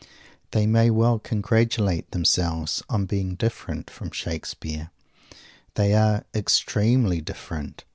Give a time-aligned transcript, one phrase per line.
[0.49, 4.89] They may well congratulate themselves on being different from Shakespeare.
[5.75, 7.83] They are extremely different.